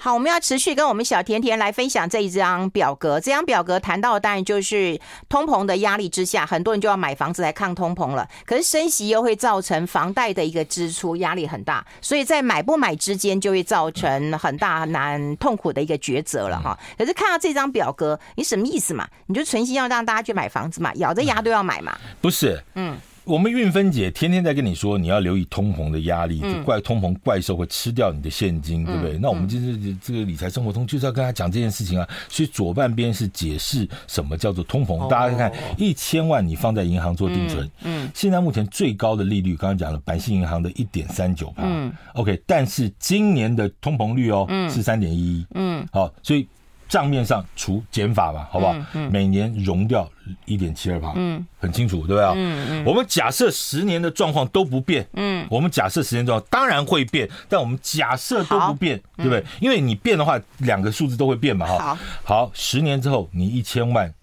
[0.04, 3.20] 好，我们要持续跟我们小甜甜来分享这一张表格。
[3.20, 8.28] 这张表格谈到的当然就是通膨的压力之下，很多人就要买房子来抗通膨了。
[8.44, 16.76] 可是升息又会造成房贷的一个支出压力很大，所以在买不买之间就会造成很大难痛苦的一个抉择了哈。
[16.98, 19.08] 可是看到这张表格，你什么意思嘛？
[19.28, 20.92] 你就存心要让大家去买房子嘛？
[20.96, 21.96] 咬着牙都要买嘛？
[22.20, 22.98] 不是，嗯。
[23.24, 29.18] 我们运分姐天天在跟你说，你要留意通膨的压力，怪通膨怪兽会吃掉你的现金，对不对？
[29.20, 32.08] 那我们就是这个理财生活通就是要跟他讲这件事情啊。
[32.30, 46.48] 所以左半边是解释什么叫做通膨，大家看一千万你放在银行做定存，嗯，现在目前最高的利率刚刚讲了，百信银行的一点三九趴，嗯，OK，但是今年的通膨率哦是三点一一，嗯，好，所以。
[46.92, 48.74] 账面上除减法嘛，好不好？
[48.74, 50.06] 嗯嗯、每年融掉
[50.44, 52.34] 一点七二趴，嗯，很清楚，对不对啊？
[52.36, 52.84] 嗯嗯。
[52.86, 59.42] 我们假设十年的状况都不变，嗯，我们假设十年状况当然会变，但我们假设都不变，对不对？
[59.62, 61.78] 因为你变的话，两个数字都会变嘛，哈。
[61.78, 64.14] 好，好，十年之后你一千万，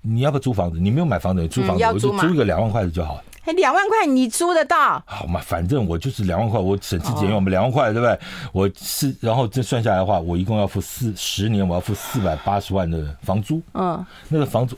[0.00, 0.78] 你要不要租房子？
[0.78, 3.20] 你没有买房子，你租房子，我就租一个两万块的就好。
[3.52, 5.02] 两万块你租得到？
[5.06, 8.18] 好嘛，反正我就是两万块，我省吃俭用，我们两万块，对不对？
[8.52, 13.62] 我是，然后这算下来的话，我一共要付四十年，我要付四百八十万的房租。
[13.74, 14.76] 嗯，那个房租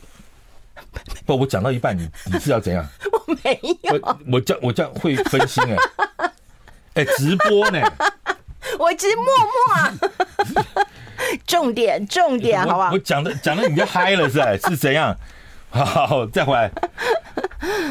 [1.27, 2.87] 不，我讲到一半，你你是要怎样？
[3.27, 5.77] 我没有，我我这样我这样会分心 哎、欸，
[6.95, 7.81] 哎、欸，直播呢？
[8.79, 9.95] 我直默默啊，
[11.47, 12.91] 重点重点，好不好？
[12.93, 14.57] 我讲的讲的你就嗨了是吧？
[14.69, 15.17] 是怎样？
[15.71, 16.71] 好，好，再回来。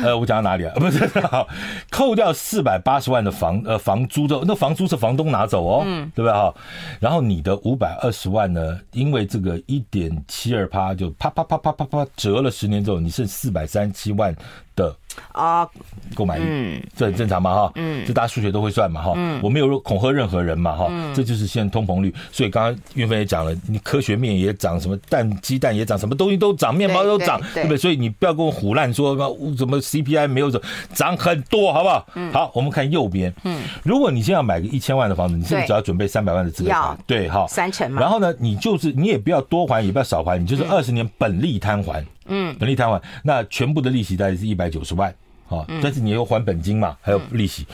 [0.03, 0.73] 呃，我讲到哪里啊？
[0.79, 1.47] 不是，好，
[1.89, 6.53] 扣掉四百八十万的房呃房租之后，那房租是房东拿走哦，嗯，对不对哈？
[6.99, 14.33] 然后你的五百二十万呢，因为这个一点七二趴就啪啪啪啪啪啪折了十年之后，你剩四百三十七万
[14.77, 14.95] 的。
[15.31, 15.67] 啊，
[16.13, 22.13] 购买力，嗯，这很正常嘛，哈，嗯，这大家数学都会算嘛，哈，嗯，我没有恐吓任何人嘛，哈，这就是现在通膨率。
[22.31, 27.77] 所以刚刚韵芬也讲了，你科学面也涨，什么蛋鸡蛋也涨，什么东西都涨，面包都涨，对不对？
[27.77, 29.15] 所以你不要跟我胡乱说
[29.57, 30.61] 什么 CPI 没有涨，
[30.93, 32.07] 涨很多，好不好？
[32.13, 36.95] 嗯，好，我们看右边，嗯，如果你现在要买个一千万的房子，你是不是只要准备三百万的资格款？
[37.07, 37.99] 对，哈，三成嘛。
[37.99, 42.05] 然后呢，你就是你也不要多还，也不要少还，你就是二十年本利摊还。
[42.27, 45.13] 嗯，本利摊还，那全部的利息大概是一百九十万，
[45.49, 47.65] 啊，但是你又还本金嘛，还有利息，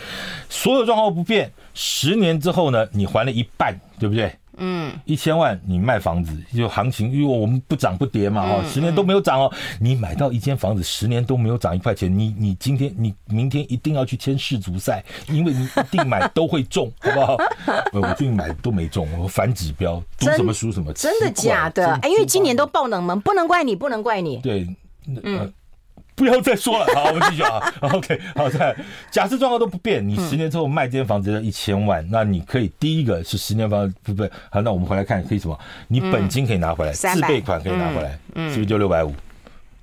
[0.50, 4.34] 所有状况不变，十年之后呢，你还了一半，对不对？
[4.58, 17.38] 嗯，一千万你卖房子，就行情，因为我们不涨不跌嘛，哈，十年都没有涨哦，你买到一间房子，十年都没有涨一块钱，你你今天你明天一定要去签世足赛，因为你一定买都会中， 好不好？
[17.94, 21.94] 我最近买都没中，我反指标，读什么书什么，真的假的？
[22.02, 24.38] 哎，因为今年都爆冷门，不能怪你，不能怪你。
[24.38, 24.68] 对，
[25.08, 25.52] 嗯。
[26.16, 27.74] 不要再说了，好，我们继续啊。
[27.82, 28.76] OK，好，再
[29.10, 35.60] 假设状况都不变，你十年之后卖这间房子要一千万，那你可以第一个是十年房不不，好，那我们回来看可以什么？
[35.88, 38.12] 你本金可以拿回来，自备款可以拿回来，
[38.50, 39.14] 是不是就六百五？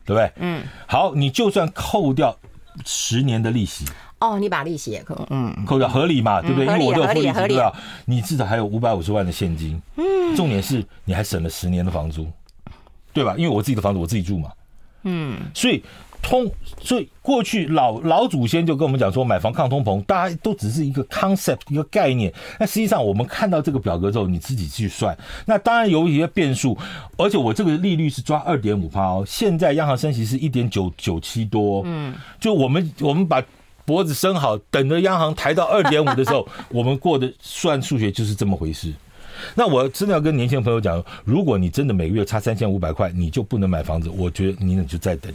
[0.06, 0.32] 对不对？
[0.36, 2.36] 嗯，好，你就算扣掉
[2.84, 3.84] 十年的利息，
[4.18, 6.40] 哦，你把利息也扣，嗯，扣掉合理嘛？
[6.40, 6.66] 对不对？
[6.66, 7.72] 因为我都有付利息，对吧？
[8.06, 12.26] 你至少还有五百五十万的现金，嗯，重点是你还省了十年的房租，
[13.12, 13.34] 对吧？
[13.36, 14.50] 因为我自己的房子我自己住嘛，
[15.02, 15.82] 嗯，所以。
[16.22, 16.50] 通，
[16.82, 22.32] 所以过去老老祖先就跟我们讲说，买房抗通膨，大家都只是一个 concept 一个概念。
[22.58, 25.16] 那实际上我们看到这个表格之后，你自己去算。
[25.46, 26.76] 那当然有一些变数，
[27.16, 29.24] 而且我这个利率是抓二点五趴哦。
[29.26, 33.42] 现在央行升息是一点九九七多，嗯，就我们我们把
[33.84, 38.92] 脖子伸好，等着央行抬到二点五的时候， 我们过的算数学就是这么回事。
[39.54, 45.32] 那我真的要跟年轻朋友讲，如果你真的每个月差三千五百块，你就不能买房子，我觉得你呢就再等。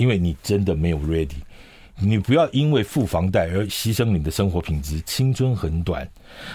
[0.00, 1.28] 因为你真的没有 ready，
[2.00, 4.98] 你不要因为付房贷而牺牲你的生活品质。
[5.02, 6.08] 青春很短，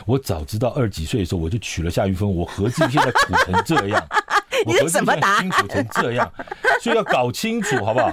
[0.07, 4.03] 我早知道二十几岁的时候我就娶了夏玉芬，我何至于现在苦成这样？
[4.65, 5.05] 我何至于
[5.39, 6.33] 辛苦成这样？
[6.81, 8.11] 所以要搞清楚，好不好？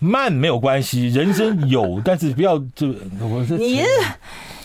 [0.00, 2.88] 慢没有关系，人生有，但是不要就
[3.20, 3.84] 我是你。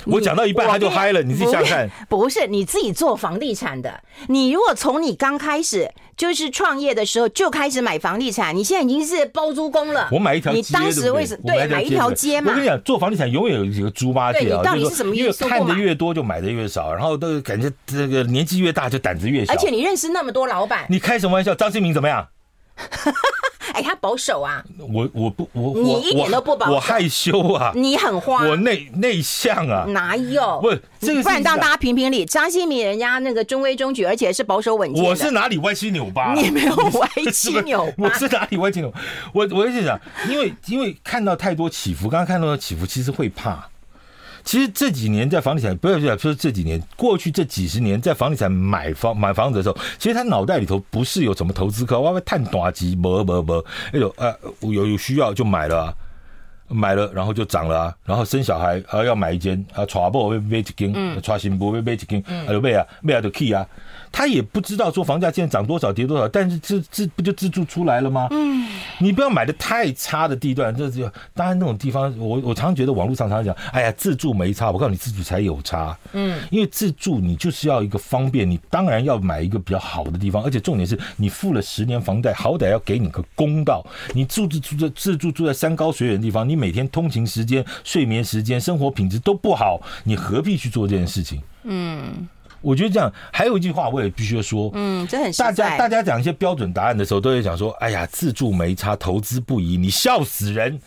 [0.06, 1.90] 我讲到一半他就嗨了，你自己想想看。
[2.08, 10.10] 不是你自己做房地产的，你如果从你刚开始就是创业的时候就开始买房地产，你现在已经是包租公了。
[10.12, 12.52] 我买一条街，你当时为什么对买一条街嘛？
[12.52, 15.46] 我跟你讲，做房地产永远有几个猪八戒啊，到底是什么意思？
[15.46, 19.54] 因为看的越多就买的越少，然后都感觉这个年纪越大就胆子越小。
[19.54, 21.56] 而且你认识那么多老板，你开什么玩笑？
[21.56, 22.28] 张新明怎么样？
[23.74, 24.64] 哎，他保守啊！
[24.80, 27.72] 我我不我你一点都不保守，我害羞啊！
[27.76, 29.86] 你很花，我内内向啊！
[29.90, 30.60] 哪有？
[30.60, 32.26] 不是这个，不然让大家评评理。
[32.26, 35.04] 张新民人家那个中规中矩，而且是保守稳健。
[35.04, 36.34] 我是哪里歪七扭八？
[36.34, 38.06] 你没有歪七扭八。
[38.06, 38.92] 我是哪里歪七扭？
[39.34, 43.70] 我我一直讲，因为因为看到太多起伏，刚刚看到的起伏，其实会怕。
[44.50, 55.94] 其实这几年在房地产，不要讲说这几年，过去这几十年在房地产买房买房子的时候，其实他脑袋里头不是有什么投资客，外面探短期，不不不，哎呦，呃，有有需要就买了啊，
[56.68, 63.64] 买了然后就涨了啊，然后生小孩啊要买一间啊，娶某要买一间，娶新妇要买一间，啊就买啊买啊就去啊。
[64.12, 68.28] 他也不知道说房价现在涨多少跌多少，但是这这不就自住出来了吗？
[68.32, 68.68] 嗯，
[69.00, 75.98] 你不要买的太差的地段，这就当然那种地方，我我常常觉得网络上常常讲，哎呀，自住没差，我告诉你，自住才有差。
[76.14, 83.86] 嗯，因为自住你就是要一个方便，你当然要买一个比较好的地方，而且重点是你付了十年房贷，好歹要给你个公道。
[84.14, 91.42] 你住住住在自住住在山高水远的地方，你每天通勤时间、睡眠时间、生活品质都不好，你何必去做这件事情？
[91.64, 92.28] 嗯。
[92.62, 95.32] 我觉得这样，还有一句话我也必须要说，嗯，这很。
[95.34, 100.80] 大家大家讲一些标准答案的时候，都会讲说：“哎呀，自住没差，投资不宜。”你笑死人！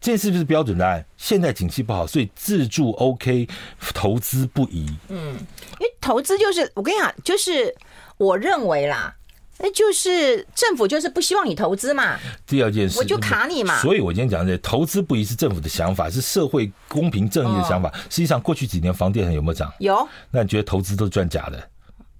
[0.00, 1.04] 这是不是标准答案？
[1.16, 3.48] 现在景气不好，所以自住 OK，
[3.94, 4.86] 投资不宜。
[5.08, 5.34] 嗯，
[5.78, 7.74] 因为投资就是我跟你讲，就是
[8.16, 9.14] 我认为啦。
[9.62, 12.18] 那就是政府就是不希望你投资嘛。
[12.44, 13.80] 第二件事，我就卡你嘛。
[13.80, 17.88] 所以我今天讲的投资不一是政府的想法，是社会公平正义的想法。
[18.10, 19.72] 实际上，过去几年房地产有没有涨？
[19.78, 20.06] 有。
[20.32, 21.68] 那你觉得投资都是赚假的？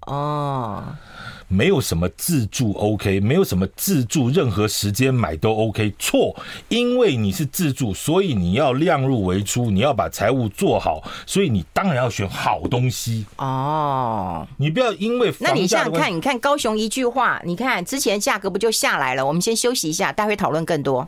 [0.07, 0.85] 哦。
[1.53, 6.35] 没有什么自助 OK，没有什么自助任何时间买都 OK，错，
[6.69, 14.47] 因为你是自助，所以你要量入为出，你要把财务做好，所以你当然要选好东西哦。
[14.57, 19.27] 你不要因为那你想想看，你看高雄一句话，你看之前价格不就下来了？
[19.27, 21.07] 我们先休息一下，待会讨论更多。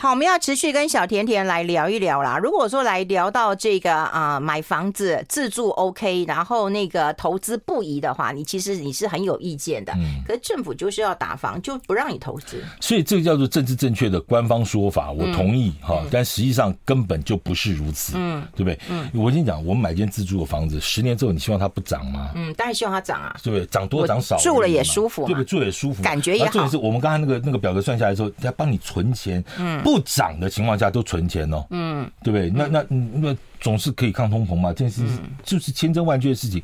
[0.00, 2.38] 好，我们要持续跟小甜甜来聊一聊啦。
[2.38, 9.92] 如果说来聊到这个啊、呃，买房子自住 OK，然后那个投资不宜的话，你其实你是很有意见的。
[9.98, 12.64] 嗯，可是政府就是要打房，就不让你投资。
[12.80, 16.08] 所以这个叫做政治正确的官方说法，我同意哈、嗯。
[16.10, 18.78] 但实际上根本就不是如此，嗯，对不对？
[18.88, 22.30] 嗯，我跟你讲，我们买间自住的房子，十年之后你希望它不涨吗？
[22.34, 23.66] 嗯，当然希望它涨啊，对不对？
[23.66, 25.44] 涨多涨少，住了也舒服，对不对？
[25.44, 26.50] 住了也舒服，感觉也好。
[26.52, 29.78] 重点是我们刚才那个那个表格算下来之后，他帮你存钱，嗯。
[29.90, 32.48] 不涨的情况下都存钱哦，嗯，对不对？
[32.50, 35.02] 那那那总是可以抗通膨嘛，这件事
[35.42, 36.62] 就是千真万确的事情。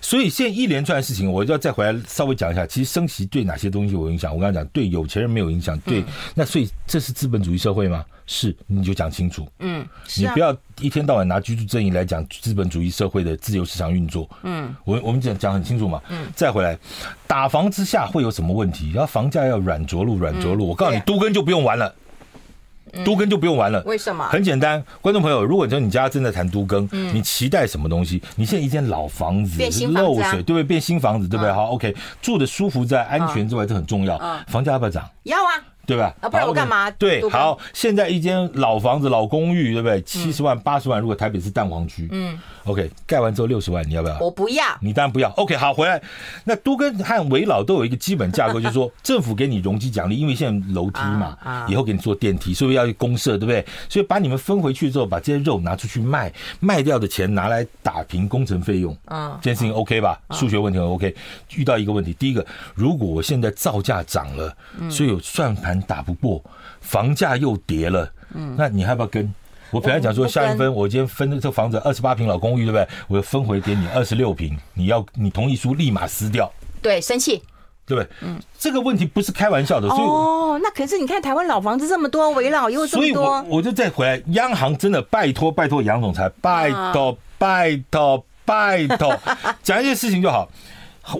[0.00, 2.66] 所以现在一连串的事情，我就要再回来稍微讲一下。
[2.66, 4.34] 其实升息对哪些东西有影响？
[4.34, 6.02] 我刚才讲对有钱人没有影响，对，
[6.34, 8.02] 那所以这是资本主义社会吗？
[8.26, 9.46] 是，你就讲清楚。
[9.58, 14.26] 嗯，你不要一天到晚拿居住正义来讲资本主义社会的自由市场运作。
[14.44, 16.00] 嗯，我我们讲讲很清楚嘛。
[16.08, 16.78] 嗯，再回来
[17.26, 18.90] 打房之下会有什么问题？
[18.92, 20.68] 然后房价要软着陆，软着陆。
[20.68, 21.94] 我告诉你，都跟就不用玩了。
[23.04, 24.28] 都更就不用玩了，为什么？
[24.28, 28.22] 很简单，观众朋友，如果说你家正在谈都更，你期待什么东西？
[28.36, 30.64] 你现在一间老房子漏水，对不对？
[30.64, 31.52] 变新房子，对不对？
[31.52, 34.18] 好，OK，住的舒服在安全之外，这很重要。
[34.48, 35.08] 房价要不要涨？
[35.24, 35.71] 要啊。
[35.86, 36.14] 对吧？
[36.20, 36.90] 啊，不然我干嘛？
[36.92, 40.00] 对，好，现在一间老房子、老公寓，对不对？
[40.02, 44.18] 七十万、八十万，如果台北是蛋黄区，嗯，OK，盖完之后六十万，你要不要？
[44.20, 44.64] 我不要。
[44.80, 45.28] 你当然不要。
[45.30, 46.00] OK，好，回来。
[46.44, 51.36] 那都跟和维老都有一个基本架构，就是说政府给你容积奖励，因为现在楼梯嘛，
[51.68, 53.64] 以后给你做电梯，所以要去公社，对不对？
[53.88, 58.96] 所以把你们分回去之后，把这些肉拿出去卖，卖掉的钱拿来打平工程费用。
[59.06, 60.18] 啊，这件事情 OK 吧？
[60.30, 61.14] 数学问题很 OK。
[61.56, 64.54] 遇到一个问题，第一个，如果我现在造价涨了，
[64.90, 66.42] 所以有算盘打不过。
[66.80, 69.32] 房价又跌了，嗯，那你还要不要跟？
[69.70, 72.86] 我本来讲说，下一分，我今天分的这房子二十八平老公寓，对不对？
[73.08, 77.42] 我要分回给你二十六平，你要你同意书立马撕掉，对，生气，
[77.86, 78.08] 对不对？
[78.20, 89.18] 嗯，这个问题不是开玩笑的，所以哦，那可是你看台湾老房子这么多，围老又这么多，所以我我就再回来，央行真的拜托拜托杨总裁，拜托拜托拜托，
[89.62, 90.46] 讲一件事情就好。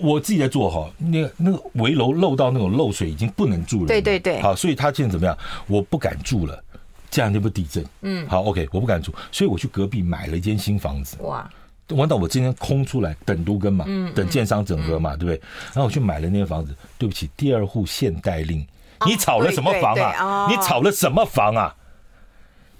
[0.01, 3.87] 我自己在做哈，那个那个围楼漏到那种漏水已经不能住了。
[3.87, 4.41] 对对对。
[4.41, 5.37] 好，所以他现在怎么样？
[5.67, 6.63] 我不敢住了，
[7.11, 7.85] 这样就不地震。
[8.01, 8.27] 嗯。
[8.27, 11.17] 好，OK，我不敢住，所以我去隔壁买了一间新房子。
[11.21, 11.49] 哇。
[11.89, 15.35] 完到我今天空出来等都跟嘛，等建商整合嘛，对不对？
[15.73, 16.73] 然后我去买了那间房子。
[16.97, 18.65] 对不起，第二户限贷令，
[19.05, 20.47] 你炒了什么房啊？
[20.49, 21.75] 你炒了什么房啊？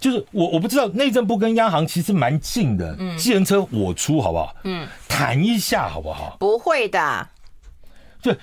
[0.03, 4.53] 就是我我不知道内政部跟央行其实蛮近的，嗯，计程车我出好不好？
[4.65, 6.35] 嗯，谈一下好不好？
[6.41, 7.29] 不会的，
[8.21, 8.37] 对，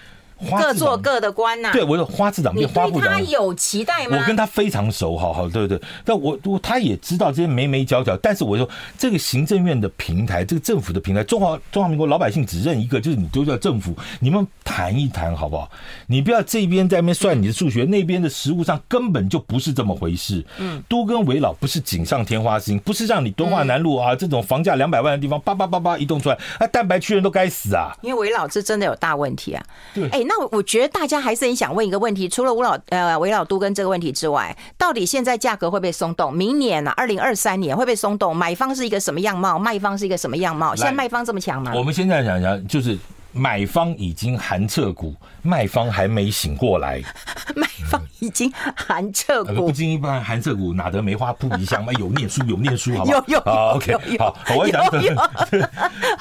[0.48, 1.70] 各做各的官呐。
[1.72, 4.18] 对，我说花市长变花部长，他有期待吗？
[4.18, 5.80] 我跟他非常熟，好好对不对。
[6.04, 15.70] 但我我他也知道这些眉眉角角，但是我说这个行政院的平台，这个政府的平台，中华中华民国老百姓只认一个，就是你都叫政府，你们谈一谈好不好？
[16.06, 20.44] 你不要这边在那边算你的数学，那边的实物上根本就不是这么回事。
[20.58, 27.92] 嗯，都跟韦老不是锦上添花的事情，不是让你敦化南路啊这种房价两百万的地方叭叭叭叭一动出来，啊蛋白区人都该死啊！
[28.02, 29.62] 因为韦老这真的有大问题啊。
[29.94, 36.32] 对，哎，那我我觉得大家还是很想问一个问题，除了吴老呃韦老都跟这个问题之外，到底现在价格会不会松动？
[36.32, 38.36] 明年呢、啊，二零二三年会不会松动？
[38.36, 39.58] 买方是一个什么样貌？
[39.58, 40.76] 卖方是一个什么样貌？
[40.76, 41.72] 现在卖方这么强吗？
[41.74, 42.96] 我们现在想想就是。
[43.32, 47.00] 买方已经寒彻骨，卖方还没醒过来。
[47.54, 51.92] 卖方已经寒彻骨，不经一般寒彻骨，哪得梅花扑鼻香嘛？
[51.94, 53.24] 有念书，有念书，好不好？
[53.28, 54.84] 有有好，OK，好，我讲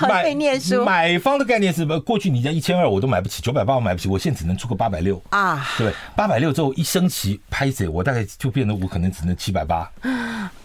[0.01, 0.83] 买 会念书。
[0.85, 1.99] 买方的概念是什么？
[1.99, 9.89] 过去你家一千二我都买不起，九百八我买不起，我现在只能出个八百六啊，对，八百六之后一升旗拍谁，我大概就变得我可能只能七百八。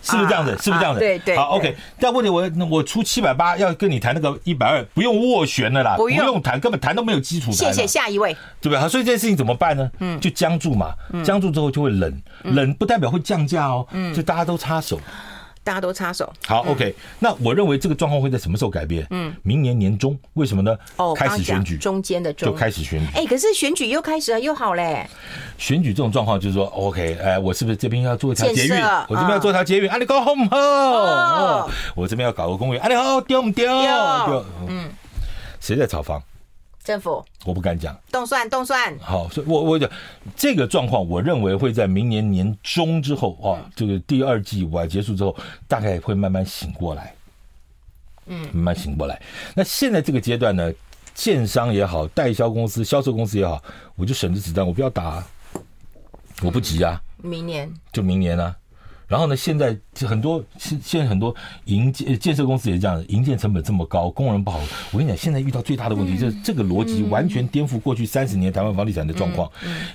[0.04, 0.50] 是不是这样子？
[0.62, 1.00] 是不是这样子？
[1.00, 1.36] 对对。
[1.36, 1.74] 好，OK。
[1.98, 7.50] 但问题我我出七百八要跟你谈那个一百二，不用斡旋了啦，不用谈，根本谈都没有基础。
[7.50, 8.78] 谢谢下一位，对不对？
[8.78, 9.90] 好，所以这件事情怎么办呢？
[9.98, 10.92] 嗯，就僵住嘛，
[11.24, 15.00] 僵住之后就会冷，冷不代表会降价哦，就大家都插手。
[15.64, 16.94] 大家都插手，好，OK。
[17.18, 19.06] 那我认为这个状况会在什么时候改变？
[19.10, 20.76] 嗯，明年年中，为什么呢？
[20.96, 23.06] 哦，开始选举，中间的中就开始选举。
[23.14, 25.08] 哎，可是选举又开始了，又好嘞。
[25.56, 28.76] 选举这种状况就是说，OK，哎，我是不是这边要做一条捷运？
[29.08, 31.70] 我这边要做一条捷运，啊，你搞好不好？
[31.94, 33.64] 我这边要搞个公园，啊，你好丢不丢？
[33.66, 34.90] 丢，嗯，
[35.60, 36.22] 谁在炒房？
[36.84, 38.94] 政府，我不敢讲，动算动算。
[38.98, 39.90] 好，所以我我讲
[40.36, 45.34] 这个状况，我认为会在明年年中之后啊，这个第二季完结束之后，
[45.66, 47.14] 大概会慢慢醒过来，
[48.26, 49.20] 嗯，慢慢醒过来。
[49.54, 50.70] 那现在这个阶段呢，
[51.14, 53.64] 建商也好，代销公司、销售公司也好，
[53.96, 55.26] 我就省着子弹，我不要打，
[56.42, 57.72] 我不急啊，明年。
[57.92, 58.54] 就明年啊。
[59.06, 59.76] 然后呢，现在
[60.06, 61.34] 很多现现在很多
[61.66, 64.58] 营建建设公司也是这样，营建成本这么高，工人不好。
[64.92, 69.50] 我跟你讲，现在遇到最大的问题就是这个逻辑完全颠覆过去三十年台湾房地产的状况。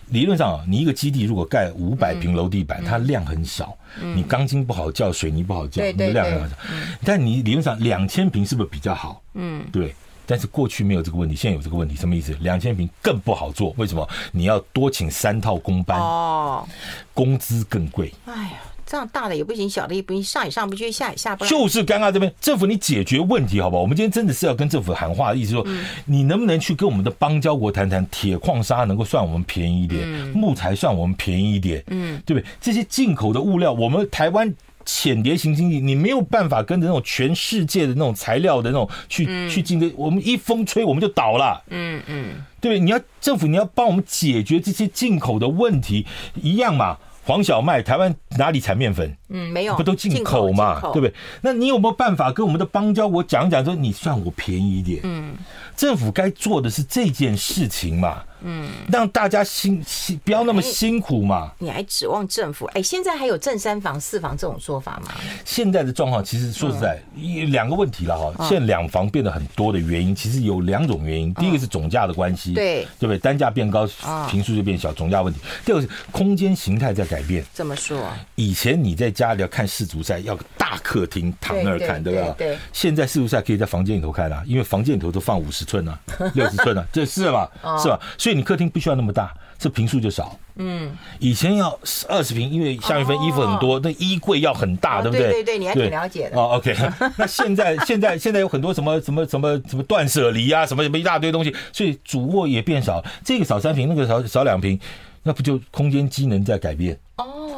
[0.09, 3.75] 理论上啊，你一个基地如果盖五百平楼地板，它量很少，
[4.15, 6.55] 你钢筋不好叫，水泥不好叫，你的量很少。
[7.03, 9.21] 但你理论上两千平是不是比较好？
[9.33, 9.93] 嗯，对。
[10.27, 12.37] 但是过去没有这个问题，现在有这个问题，什么意思？
[12.41, 14.07] 两千平更不好做，为什么？
[14.31, 16.67] 你要多请三套工班，哦，
[17.15, 18.13] 工资更贵。
[18.25, 18.51] 哎呀。
[18.89, 21.49] 这样大的也不行，小的也不行，上也上不去，下也下不来。
[21.49, 23.83] 就是尴尬这边政府，你解决问题好不好？
[23.83, 25.63] 我们今天真的是要跟政府喊话的意思说，
[26.05, 32.49] 你能不能去跟我们的邦交国谈谈，铁矿砂能够算我们便宜一点，木材算我们便宜一点，嗯，对不对？
[32.59, 34.51] 这些进口的物料，我们台湾
[34.85, 42.79] 浅碟型经济，你没有办法跟着那种全世界的那种材料的那种去去竞争，我们一风吹我们就倒了，嗯嗯，对不对？
[42.79, 46.07] 你要政府，你要帮我们解决这些进口的问题，
[46.41, 46.97] 一样嘛。
[47.29, 49.15] 黄小麦，台湾哪里产面粉？
[49.29, 51.13] 嗯，没有，不都进口嘛，对不对？
[51.41, 54.99] 那你有没有办法跟我们的邦交国讲讲，说你算我便宜一点？
[55.03, 55.35] 嗯，
[55.75, 58.23] 政府该做的是这件事情嘛。
[58.41, 61.51] 嗯，让大家辛辛不要那么辛苦嘛。
[61.59, 62.65] 你还指望政府？
[62.67, 65.11] 哎，现在还有正三房、四房这种说法吗？
[65.43, 67.03] 现在的状况其实说实在，
[67.47, 68.47] 两个问题了哈。
[68.47, 71.33] 现在两房变得很多的原因，其实有两种原因。
[71.33, 73.17] 第一个是总价的关系，对对不对？
[73.17, 73.85] 单价变高，
[74.29, 75.41] 平数就变小，总价问题。
[75.65, 77.43] 第二个是空间形态在改变。
[77.51, 78.09] 怎么说？
[78.35, 82.33] 以前你在家里要看世足赛，要大客厅躺那儿看，对吧？
[82.37, 82.57] 对。
[82.71, 85.99] 现在世足赛可以在房间里头看啊，因为房间里头都放五十寸啊，
[86.33, 87.51] 六十寸啊，这是吧？
[87.81, 87.99] 是吧？
[88.17, 90.39] 所以你客厅不需要那么大，这平数就少。
[90.55, 95.27] 嗯，以前要二十平，因为夏运分衣服很多，那衣柜要很大，对不对？
[95.27, 96.37] 对对对，你还挺了解的。
[96.37, 96.75] 哦，OK。
[97.17, 103.03] 那现在现在现在有很多什么什么什么什么断舍离啊，什么什么一大堆东西，所以主卧也变少。
[103.23, 104.79] 这个少三平，那个少少两平，
[105.23, 106.97] 那不就空间机能在改变？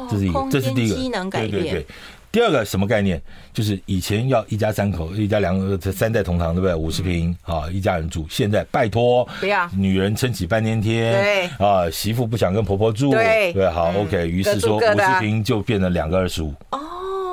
[0.02, 0.94] 哦，这是一个，这是第一个。
[0.94, 1.50] 机能改变。
[1.50, 1.86] 对对对。
[2.30, 3.20] 第二个什么概念？
[3.52, 6.74] 就是以前要一家三口，一家两个，三代同堂，对不对？
[6.74, 8.26] 五十平啊，一家人住。
[8.30, 14.26] 现在拜托，不要女人撑起半边天，对啊，媳妇不想跟婆婆住，对对，好，OK。
[14.26, 16.80] 于是说五十平就变成两个二十五，哦，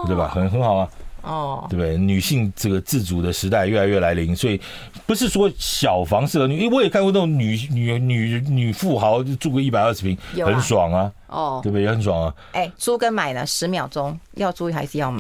[0.06, 0.28] 对吧？
[0.28, 0.90] 很很好啊。
[1.22, 1.98] 哦，对不对？
[1.98, 4.60] 女性这个自主的时代越来越来临，所以
[5.06, 11.84] 不是说小房适合女，因为我也看过那种女女女女富豪就住个一百二十平，很爽啊，哦，对不对？
[11.84, 12.34] 也很爽啊。
[12.54, 13.46] 哎，租跟买呢？
[13.46, 15.20] 十秒钟要租还是要买？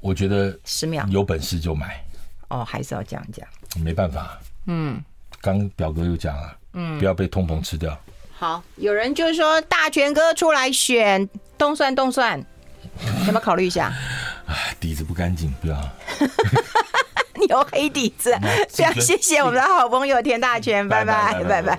[0.00, 2.02] 我觉得十秒有本事就买。
[2.48, 3.46] 哦，还是要这样讲。
[3.84, 4.38] 没办法。
[4.66, 5.02] 嗯，
[5.40, 7.96] 刚表哥又讲了，嗯，不要被通膨吃掉。
[8.38, 12.42] 好，有人就是说大全哥出来选，动算动算，
[13.26, 13.92] 要不要考虑一下？
[14.78, 15.76] 底子不干净，不要。
[17.40, 18.36] 你有黑底子，
[18.68, 18.92] 非常。
[19.00, 21.78] 谢谢我们的好朋友田大全，拜拜，拜拜。